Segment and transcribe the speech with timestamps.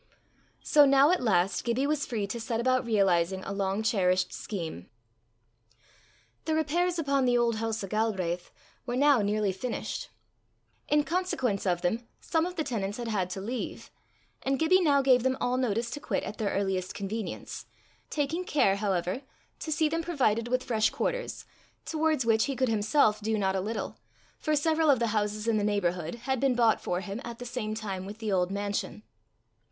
[0.63, 4.89] So now at last Gibbie was free to set about realizing a long cherished scheme.
[6.45, 8.49] The repairs upon the Auld Hoose o' Galbraith
[8.87, 10.09] were now nearly finished.
[10.87, 13.91] In consequence of them, some of the tenants had had to leave,
[14.41, 17.67] and Gibbie now gave them all notice to quit at their earliest convenience,
[18.09, 19.21] taking care, however,
[19.59, 21.45] to see them provided with fresh quarters,
[21.85, 23.99] towards which he could himself do not a little,
[24.39, 27.45] for several of the houses in the neighbourhood had been bought for him at the
[27.45, 29.03] same time with the old mansion.